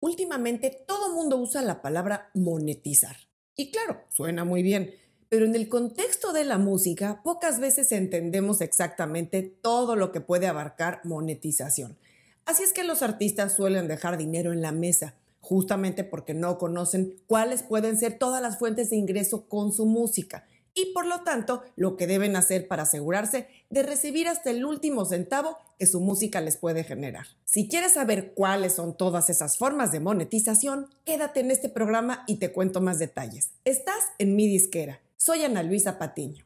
[0.00, 3.16] Últimamente todo mundo usa la palabra monetizar.
[3.56, 4.94] Y claro, suena muy bien,
[5.28, 10.46] pero en el contexto de la música pocas veces entendemos exactamente todo lo que puede
[10.46, 11.98] abarcar monetización.
[12.44, 17.16] Así es que los artistas suelen dejar dinero en la mesa, justamente porque no conocen
[17.26, 20.46] cuáles pueden ser todas las fuentes de ingreso con su música
[20.80, 25.04] y por lo tanto lo que deben hacer para asegurarse de recibir hasta el último
[25.04, 27.26] centavo que su música les puede generar.
[27.44, 32.36] Si quieres saber cuáles son todas esas formas de monetización, quédate en este programa y
[32.36, 33.50] te cuento más detalles.
[33.64, 35.00] Estás en mi disquera.
[35.16, 36.44] Soy Ana Luisa Patiño.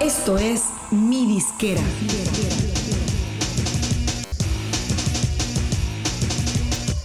[0.00, 1.82] Esto es mi disquera.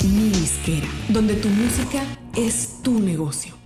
[0.04, 2.04] Mi disquera, donde tu música
[2.36, 3.59] es tu negocio.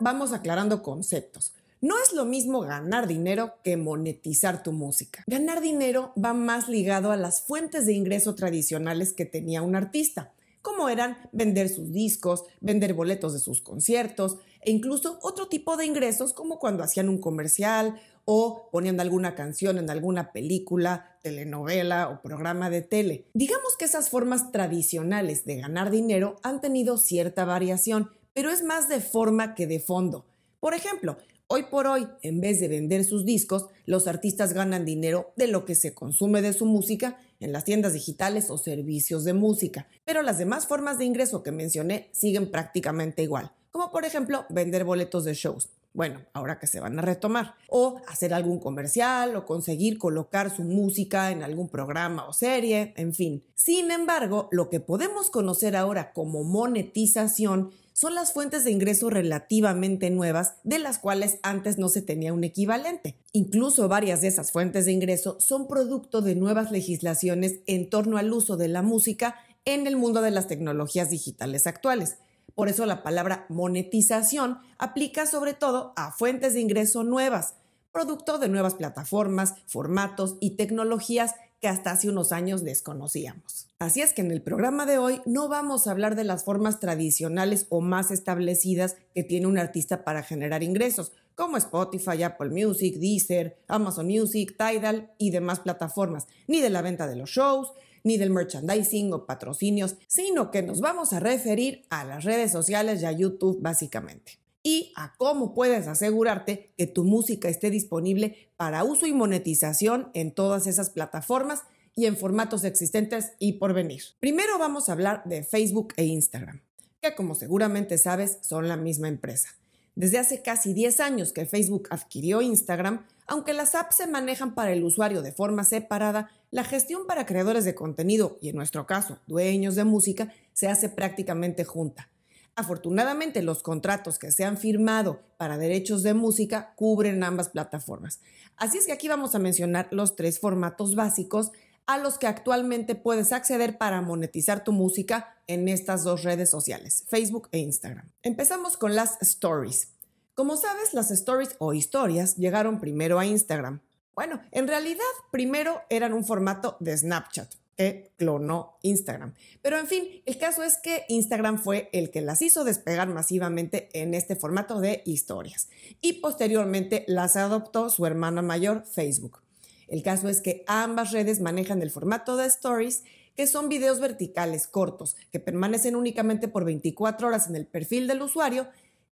[0.00, 1.54] Vamos aclarando conceptos.
[1.80, 5.24] No es lo mismo ganar dinero que monetizar tu música.
[5.26, 10.32] Ganar dinero va más ligado a las fuentes de ingreso tradicionales que tenía un artista,
[10.60, 15.86] como eran vender sus discos, vender boletos de sus conciertos e incluso otro tipo de
[15.86, 22.20] ingresos como cuando hacían un comercial o ponían alguna canción en alguna película, telenovela o
[22.20, 23.26] programa de tele.
[23.32, 28.86] Digamos que esas formas tradicionales de ganar dinero han tenido cierta variación, pero es más
[28.90, 30.26] de forma que de fondo.
[30.60, 35.32] Por ejemplo, hoy por hoy, en vez de vender sus discos, los artistas ganan dinero
[35.36, 39.32] de lo que se consume de su música en las tiendas digitales o servicios de
[39.32, 39.88] música.
[40.04, 44.84] Pero las demás formas de ingreso que mencioné siguen prácticamente igual, como por ejemplo vender
[44.84, 45.70] boletos de shows.
[45.94, 47.54] Bueno, ahora que se van a retomar.
[47.70, 53.14] O hacer algún comercial o conseguir colocar su música en algún programa o serie, en
[53.14, 53.42] fin.
[53.54, 60.10] Sin embargo, lo que podemos conocer ahora como monetización son las fuentes de ingreso relativamente
[60.10, 63.16] nuevas de las cuales antes no se tenía un equivalente.
[63.32, 68.30] Incluso varias de esas fuentes de ingreso son producto de nuevas legislaciones en torno al
[68.34, 72.18] uso de la música en el mundo de las tecnologías digitales actuales.
[72.54, 77.54] Por eso la palabra monetización aplica sobre todo a fuentes de ingreso nuevas,
[77.92, 83.68] producto de nuevas plataformas, formatos y tecnologías que hasta hace unos años desconocíamos.
[83.78, 86.80] Así es que en el programa de hoy no vamos a hablar de las formas
[86.80, 92.96] tradicionales o más establecidas que tiene un artista para generar ingresos, como Spotify, Apple Music,
[92.96, 97.72] Deezer, Amazon Music, Tidal y demás plataformas, ni de la venta de los shows,
[98.04, 103.02] ni del merchandising o patrocinios, sino que nos vamos a referir a las redes sociales
[103.02, 108.82] y a YouTube básicamente y a cómo puedes asegurarte que tu música esté disponible para
[108.82, 111.62] uso y monetización en todas esas plataformas
[111.94, 114.02] y en formatos existentes y por venir.
[114.18, 116.62] Primero vamos a hablar de Facebook e Instagram,
[117.00, 119.50] que como seguramente sabes son la misma empresa.
[119.94, 124.72] Desde hace casi 10 años que Facebook adquirió Instagram, aunque las apps se manejan para
[124.72, 129.20] el usuario de forma separada, la gestión para creadores de contenido y en nuestro caso
[129.28, 132.08] dueños de música se hace prácticamente junta.
[132.56, 138.20] Afortunadamente, los contratos que se han firmado para derechos de música cubren ambas plataformas.
[138.56, 141.52] Así es que aquí vamos a mencionar los tres formatos básicos
[141.84, 147.04] a los que actualmente puedes acceder para monetizar tu música en estas dos redes sociales,
[147.08, 148.10] Facebook e Instagram.
[148.22, 149.92] Empezamos con las stories.
[150.34, 153.80] Como sabes, las stories o historias llegaron primero a Instagram.
[154.14, 159.34] Bueno, en realidad primero eran un formato de Snapchat, que clonó Instagram.
[159.62, 163.88] Pero en fin, el caso es que Instagram fue el que las hizo despegar masivamente
[163.92, 165.68] en este formato de historias
[166.00, 169.40] y posteriormente las adoptó su hermana mayor Facebook.
[169.88, 173.04] El caso es que ambas redes manejan el formato de stories
[173.36, 178.22] que son videos verticales cortos que permanecen únicamente por 24 horas en el perfil del
[178.22, 178.68] usuario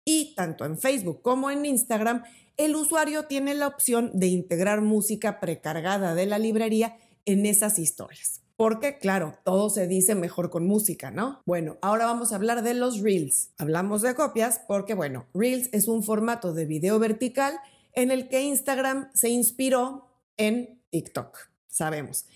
[0.05, 2.23] y tanto en Facebook como en Instagram
[2.57, 8.42] el usuario tiene la opción de integrar música precargada de la librería en esas historias.
[8.63, 11.43] Porque, claro, todo se dice mejor con música, ¿no?
[11.47, 13.51] Bueno, ahora vamos a hablar de los Reels.
[13.59, 17.59] Hablamos de copias porque, bueno, Reels es un formato de video vertical
[17.93, 20.07] en el que Instagram se inspiró
[20.37, 21.37] en TikTok,
[21.67, 22.27] sabemos.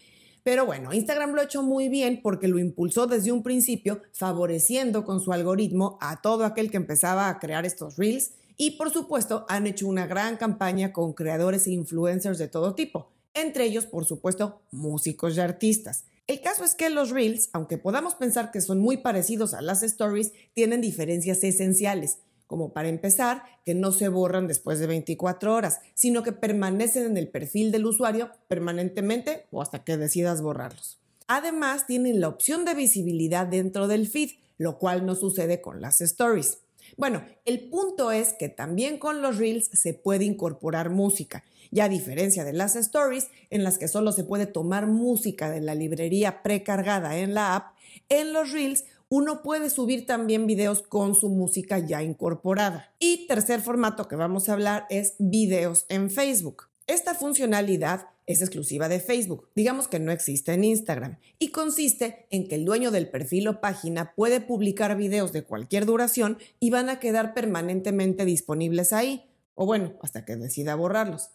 [0.43, 5.05] Pero bueno, Instagram lo ha hecho muy bien porque lo impulsó desde un principio, favoreciendo
[5.05, 8.33] con su algoritmo a todo aquel que empezaba a crear estos reels.
[8.57, 13.13] Y por supuesto, han hecho una gran campaña con creadores e influencers de todo tipo,
[13.33, 16.05] entre ellos, por supuesto, músicos y artistas.
[16.27, 19.85] El caso es que los reels, aunque podamos pensar que son muy parecidos a las
[19.85, 22.19] stories, tienen diferencias esenciales,
[22.49, 27.17] como para empezar, que no se borran después de 24 horas, sino que permanecen en
[27.17, 30.99] el perfil del usuario permanentemente o hasta que decidas borrarlos.
[31.29, 36.01] Además, tienen la opción de visibilidad dentro del feed, lo cual no sucede con las
[36.01, 36.59] stories.
[36.97, 41.89] Bueno, el punto es que también con los reels se puede incorporar música y a
[41.89, 46.43] diferencia de las stories, en las que solo se puede tomar música de la librería
[46.43, 47.77] precargada en la app,
[48.09, 52.93] en los reels uno puede subir también videos con su música ya incorporada.
[52.99, 56.65] Y tercer formato que vamos a hablar es videos en Facebook.
[56.89, 62.49] Esta funcionalidad es exclusiva de Facebook, digamos que no existe en Instagram, y consiste en
[62.49, 66.89] que el dueño del perfil o página puede publicar videos de cualquier duración y van
[66.89, 69.25] a quedar permanentemente disponibles ahí,
[69.55, 71.31] o bueno, hasta que decida borrarlos.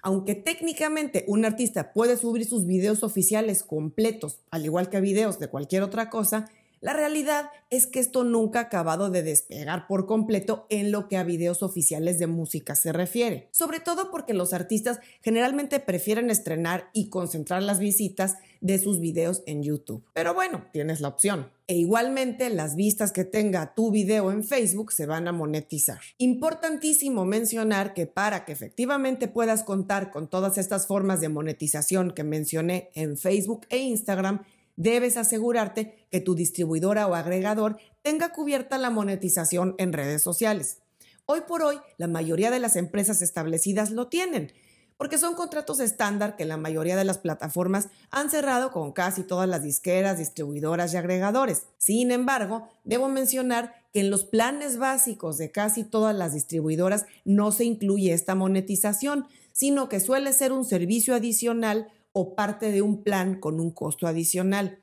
[0.00, 5.48] Aunque técnicamente un artista puede subir sus videos oficiales completos, al igual que videos de
[5.48, 6.48] cualquier otra cosa,
[6.80, 11.16] la realidad es que esto nunca ha acabado de despegar por completo en lo que
[11.16, 16.90] a videos oficiales de música se refiere, sobre todo porque los artistas generalmente prefieren estrenar
[16.92, 20.04] y concentrar las visitas de sus videos en YouTube.
[20.14, 21.50] Pero bueno, tienes la opción.
[21.66, 26.00] E igualmente las vistas que tenga tu video en Facebook se van a monetizar.
[26.16, 32.24] Importantísimo mencionar que para que efectivamente puedas contar con todas estas formas de monetización que
[32.24, 34.44] mencioné en Facebook e Instagram,
[34.78, 40.78] debes asegurarte que tu distribuidora o agregador tenga cubierta la monetización en redes sociales.
[41.26, 44.52] Hoy por hoy, la mayoría de las empresas establecidas lo tienen,
[44.96, 49.48] porque son contratos estándar que la mayoría de las plataformas han cerrado con casi todas
[49.48, 51.64] las disqueras, distribuidoras y agregadores.
[51.76, 57.50] Sin embargo, debo mencionar que en los planes básicos de casi todas las distribuidoras no
[57.50, 63.02] se incluye esta monetización, sino que suele ser un servicio adicional o parte de un
[63.02, 64.80] plan con un costo adicional.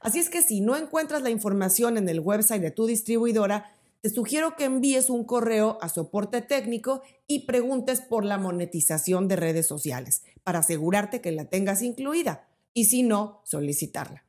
[0.00, 4.08] Así es que si no encuentras la información en el website de tu distribuidora, te
[4.08, 9.66] sugiero que envíes un correo a soporte técnico y preguntes por la monetización de redes
[9.66, 14.24] sociales para asegurarte que la tengas incluida y si no, solicitarla.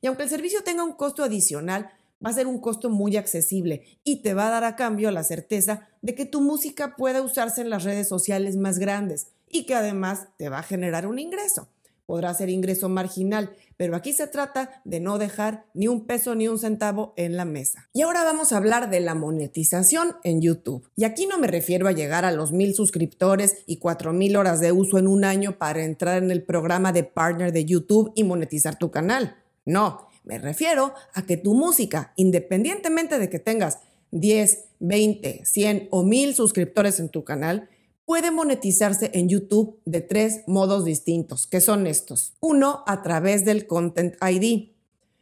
[0.00, 1.90] Y aunque el servicio tenga un costo adicional,
[2.24, 5.24] va a ser un costo muy accesible y te va a dar a cambio la
[5.24, 9.74] certeza de que tu música pueda usarse en las redes sociales más grandes y que
[9.74, 11.68] además te va a generar un ingreso
[12.08, 16.48] podrá ser ingreso marginal, pero aquí se trata de no dejar ni un peso ni
[16.48, 17.90] un centavo en la mesa.
[17.92, 20.88] Y ahora vamos a hablar de la monetización en YouTube.
[20.96, 24.58] Y aquí no me refiero a llegar a los mil suscriptores y cuatro mil horas
[24.60, 28.24] de uso en un año para entrar en el programa de partner de YouTube y
[28.24, 29.36] monetizar tu canal.
[29.66, 33.80] No, me refiero a que tu música, independientemente de que tengas
[34.12, 37.68] 10, 20, 100 o 1000 suscriptores en tu canal,
[38.08, 42.32] puede monetizarse en YouTube de tres modos distintos, que son estos.
[42.40, 44.70] Uno, a través del Content ID.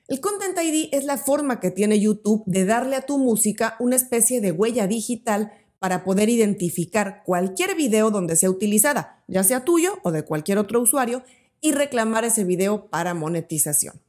[0.06, 3.96] El Content ID es la forma que tiene YouTube de darle a tu música una
[3.96, 5.50] especie de huella digital
[5.80, 10.80] para poder identificar cualquier video donde sea utilizada, ya sea tuyo o de cualquier otro
[10.80, 11.24] usuario,
[11.60, 14.00] y reclamar ese video para monetización.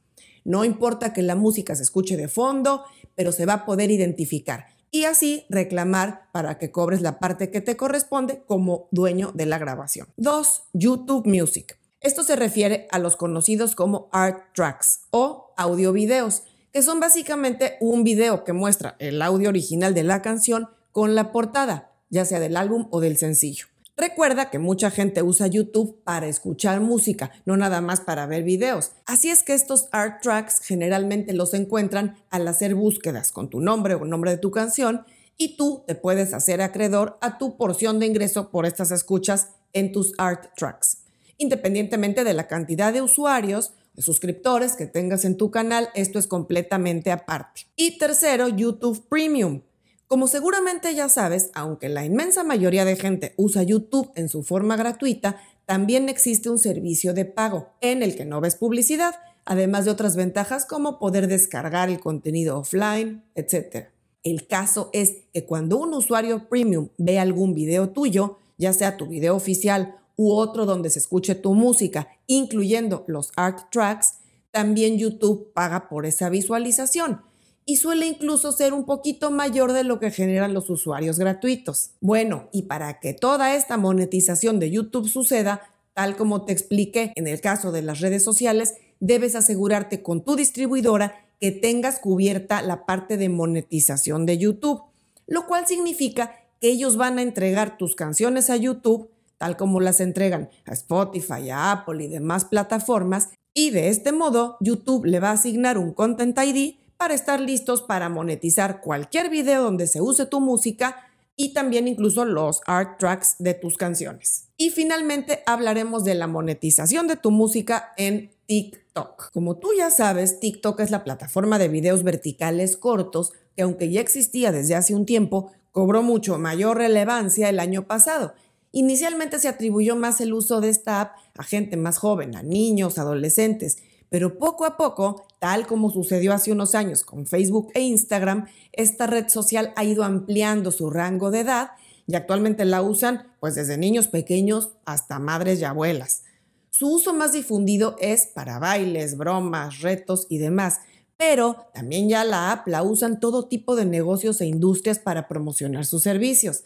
[0.44, 2.84] No importa que la música se escuche de fondo,
[3.16, 7.60] pero se va a poder identificar y así reclamar para que cobres la parte que
[7.60, 10.08] te corresponde como dueño de la grabación.
[10.16, 10.62] 2.
[10.72, 11.78] YouTube Music.
[12.00, 17.76] Esto se refiere a los conocidos como art tracks o audio videos, que son básicamente
[17.80, 22.40] un video que muestra el audio original de la canción con la portada, ya sea
[22.40, 23.66] del álbum o del sencillo.
[23.98, 28.92] Recuerda que mucha gente usa YouTube para escuchar música, no nada más para ver videos.
[29.06, 33.96] Así es que estos art tracks generalmente los encuentran al hacer búsquedas con tu nombre
[33.96, 35.04] o nombre de tu canción
[35.36, 39.90] y tú te puedes hacer acreedor a tu porción de ingreso por estas escuchas en
[39.90, 40.98] tus art tracks.
[41.36, 46.28] Independientemente de la cantidad de usuarios, de suscriptores que tengas en tu canal, esto es
[46.28, 47.62] completamente aparte.
[47.74, 49.62] Y tercero, YouTube Premium.
[50.08, 54.74] Como seguramente ya sabes, aunque la inmensa mayoría de gente usa YouTube en su forma
[54.74, 55.36] gratuita,
[55.66, 60.16] también existe un servicio de pago en el que no ves publicidad, además de otras
[60.16, 63.88] ventajas como poder descargar el contenido offline, etc.
[64.22, 69.08] El caso es que cuando un usuario premium ve algún video tuyo, ya sea tu
[69.08, 74.20] video oficial u otro donde se escuche tu música, incluyendo los art tracks,
[74.52, 77.27] también YouTube paga por esa visualización
[77.68, 81.90] y suele incluso ser un poquito mayor de lo que generan los usuarios gratuitos.
[82.00, 85.60] Bueno, y para que toda esta monetización de YouTube suceda,
[85.92, 90.34] tal como te expliqué en el caso de las redes sociales, debes asegurarte con tu
[90.34, 94.80] distribuidora que tengas cubierta la parte de monetización de YouTube,
[95.26, 96.32] lo cual significa
[96.62, 101.50] que ellos van a entregar tus canciones a YouTube, tal como las entregan a Spotify,
[101.50, 105.92] a Apple y demás plataformas, y de este modo YouTube le va a asignar un
[105.92, 110.96] Content ID para estar listos para monetizar cualquier video donde se use tu música
[111.36, 114.48] y también incluso los art tracks de tus canciones.
[114.56, 119.30] Y finalmente hablaremos de la monetización de tu música en TikTok.
[119.32, 124.00] Como tú ya sabes, TikTok es la plataforma de videos verticales cortos que aunque ya
[124.00, 128.34] existía desde hace un tiempo, cobró mucho mayor relevancia el año pasado.
[128.72, 132.98] Inicialmente se atribuyó más el uso de esta app a gente más joven, a niños,
[132.98, 133.78] adolescentes,
[134.10, 139.06] Pero poco a poco, tal como sucedió hace unos años con Facebook e Instagram, esta
[139.06, 141.70] red social ha ido ampliando su rango de edad
[142.06, 146.24] y actualmente la usan pues desde niños pequeños hasta madres y abuelas.
[146.70, 150.80] Su uso más difundido es para bailes, bromas, retos y demás,
[151.16, 155.84] pero también ya la app la usan todo tipo de negocios e industrias para promocionar
[155.84, 156.64] sus servicios.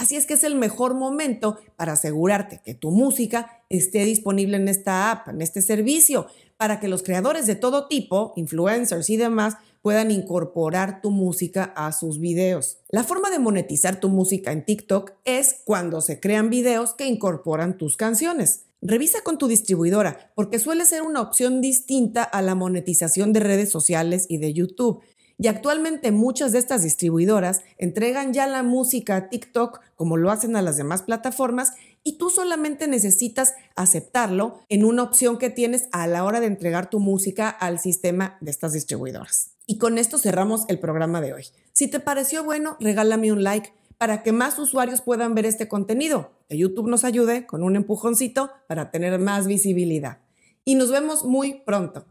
[0.00, 4.66] Así es que es el mejor momento para asegurarte que tu música esté disponible en
[4.66, 6.26] esta app, en este servicio,
[6.56, 11.92] para que los creadores de todo tipo, influencers y demás, puedan incorporar tu música a
[11.92, 12.78] sus videos.
[12.88, 17.76] La forma de monetizar tu música en TikTok es cuando se crean videos que incorporan
[17.76, 18.62] tus canciones.
[18.80, 23.68] Revisa con tu distribuidora porque suele ser una opción distinta a la monetización de redes
[23.70, 25.02] sociales y de YouTube.
[25.42, 30.54] Y actualmente muchas de estas distribuidoras entregan ya la música a TikTok como lo hacen
[30.54, 31.72] a las demás plataformas
[32.04, 36.90] y tú solamente necesitas aceptarlo en una opción que tienes a la hora de entregar
[36.90, 39.52] tu música al sistema de estas distribuidoras.
[39.64, 41.46] Y con esto cerramos el programa de hoy.
[41.72, 46.32] Si te pareció bueno, regálame un like para que más usuarios puedan ver este contenido.
[46.50, 50.18] Que YouTube nos ayude con un empujoncito para tener más visibilidad.
[50.66, 52.04] Y nos vemos muy pronto.